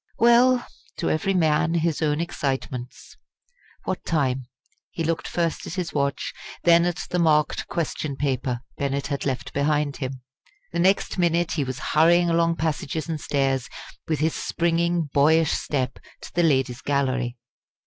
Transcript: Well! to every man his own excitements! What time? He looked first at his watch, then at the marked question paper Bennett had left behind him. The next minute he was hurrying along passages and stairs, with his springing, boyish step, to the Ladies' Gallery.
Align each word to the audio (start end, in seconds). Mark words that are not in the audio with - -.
Well! 0.17 0.65
to 0.97 1.11
every 1.11 1.35
man 1.35 1.75
his 1.75 2.01
own 2.01 2.19
excitements! 2.19 3.17
What 3.83 4.03
time? 4.03 4.47
He 4.89 5.03
looked 5.03 5.27
first 5.27 5.67
at 5.67 5.75
his 5.75 5.93
watch, 5.93 6.33
then 6.63 6.85
at 6.85 7.03
the 7.11 7.19
marked 7.19 7.67
question 7.67 8.15
paper 8.15 8.61
Bennett 8.77 9.05
had 9.05 9.27
left 9.27 9.53
behind 9.53 9.97
him. 9.97 10.23
The 10.71 10.79
next 10.79 11.19
minute 11.19 11.51
he 11.51 11.63
was 11.63 11.77
hurrying 11.93 12.31
along 12.31 12.55
passages 12.55 13.07
and 13.07 13.21
stairs, 13.21 13.69
with 14.07 14.21
his 14.21 14.33
springing, 14.33 15.03
boyish 15.13 15.51
step, 15.51 15.99
to 16.21 16.33
the 16.33 16.41
Ladies' 16.41 16.81
Gallery. 16.81 17.37